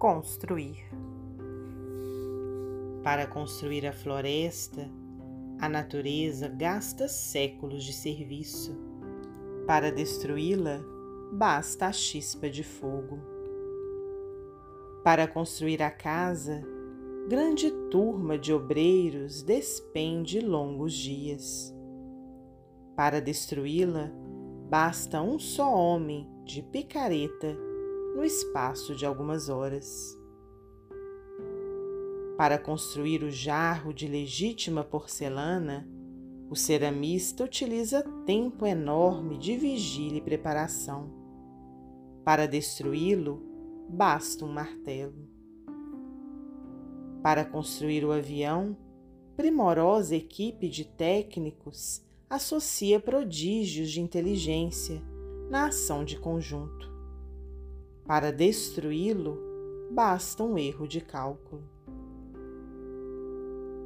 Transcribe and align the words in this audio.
construir. 0.00 0.78
Para 3.04 3.26
construir 3.26 3.86
a 3.86 3.92
floresta, 3.92 4.88
a 5.60 5.68
natureza 5.68 6.48
gasta 6.48 7.06
séculos 7.06 7.84
de 7.84 7.92
serviço. 7.92 8.74
Para 9.66 9.92
destruí-la, 9.92 10.80
basta 11.34 11.86
a 11.86 11.92
chispa 11.92 12.48
de 12.48 12.64
fogo. 12.64 13.18
Para 15.04 15.28
construir 15.28 15.82
a 15.82 15.90
casa, 15.90 16.62
grande 17.28 17.70
turma 17.90 18.38
de 18.38 18.54
obreiros 18.54 19.42
despende 19.42 20.40
longos 20.40 20.94
dias. 20.94 21.74
Para 22.96 23.20
destruí-la, 23.20 24.10
basta 24.70 25.20
um 25.20 25.38
só 25.38 25.70
homem 25.70 26.26
de 26.46 26.62
picareta 26.62 27.69
no 28.20 28.26
espaço 28.26 28.94
de 28.94 29.06
algumas 29.06 29.48
horas. 29.48 30.14
Para 32.36 32.58
construir 32.58 33.22
o 33.22 33.30
jarro 33.30 33.94
de 33.94 34.06
legítima 34.06 34.84
porcelana, 34.84 35.88
o 36.50 36.54
ceramista 36.54 37.44
utiliza 37.44 38.02
tempo 38.26 38.66
enorme 38.66 39.38
de 39.38 39.56
vigília 39.56 40.18
e 40.18 40.20
preparação. 40.20 41.10
Para 42.22 42.46
destruí-lo, 42.46 43.42
basta 43.88 44.44
um 44.44 44.52
martelo. 44.52 45.26
Para 47.22 47.42
construir 47.42 48.04
o 48.04 48.12
avião, 48.12 48.76
primorosa 49.34 50.14
equipe 50.14 50.68
de 50.68 50.84
técnicos 50.84 52.04
associa 52.28 53.00
prodígios 53.00 53.90
de 53.90 54.02
inteligência 54.02 55.00
na 55.48 55.68
ação 55.68 56.04
de 56.04 56.18
conjunto. 56.18 56.89
Para 58.10 58.32
destruí-lo, 58.32 59.38
basta 59.88 60.42
um 60.42 60.58
erro 60.58 60.88
de 60.88 61.00
cálculo. 61.00 61.62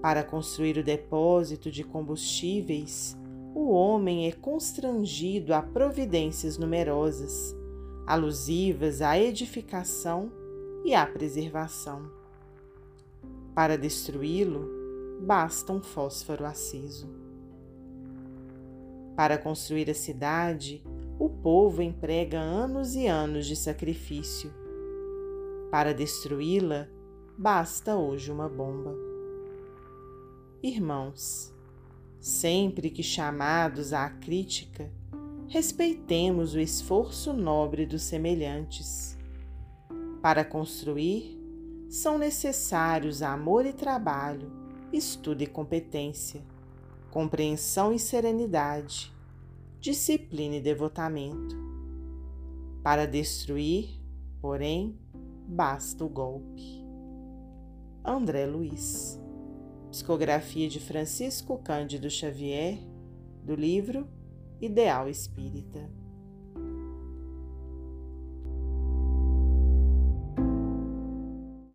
Para 0.00 0.22
construir 0.22 0.78
o 0.78 0.84
depósito 0.84 1.72
de 1.72 1.82
combustíveis, 1.82 3.16
o 3.52 3.72
homem 3.72 4.28
é 4.28 4.30
constrangido 4.30 5.52
a 5.52 5.60
providências 5.60 6.56
numerosas, 6.56 7.52
alusivas 8.06 9.02
à 9.02 9.18
edificação 9.18 10.30
e 10.84 10.94
à 10.94 11.04
preservação. 11.04 12.08
Para 13.56 13.76
destruí-lo, 13.76 14.70
basta 15.20 15.72
um 15.72 15.82
fósforo 15.82 16.46
aceso. 16.46 17.08
Para 19.16 19.36
construir 19.36 19.90
a 19.90 19.94
cidade, 19.94 20.80
o 21.18 21.28
povo 21.28 21.82
emprega 21.82 22.38
anos 22.40 22.94
e 22.94 23.06
anos 23.06 23.46
de 23.46 23.54
sacrifício. 23.54 24.52
Para 25.70 25.92
destruí-la, 25.92 26.88
basta 27.36 27.96
hoje 27.96 28.30
uma 28.30 28.48
bomba. 28.48 28.94
Irmãos, 30.62 31.52
sempre 32.18 32.90
que 32.90 33.02
chamados 33.02 33.92
à 33.92 34.08
crítica, 34.08 34.90
respeitemos 35.48 36.54
o 36.54 36.60
esforço 36.60 37.32
nobre 37.32 37.86
dos 37.86 38.02
semelhantes. 38.02 39.16
Para 40.20 40.44
construir, 40.44 41.38
são 41.88 42.16
necessários 42.16 43.22
amor 43.22 43.66
e 43.66 43.72
trabalho, 43.72 44.50
estudo 44.92 45.42
e 45.42 45.46
competência, 45.46 46.42
compreensão 47.10 47.92
e 47.92 47.98
serenidade 47.98 49.12
disciplina 49.82 50.54
e 50.54 50.60
devotamento. 50.60 51.56
Para 52.84 53.04
destruir, 53.04 54.00
porém, 54.40 54.96
basta 55.48 56.04
o 56.04 56.08
golpe. 56.08 56.86
André 58.04 58.46
Luiz. 58.46 59.20
Psicografia 59.90 60.68
de 60.68 60.78
Francisco 60.78 61.58
Cândido 61.58 62.08
Xavier, 62.08 62.78
do 63.42 63.56
livro 63.56 64.06
Ideal 64.60 65.08
Espírita. 65.08 65.90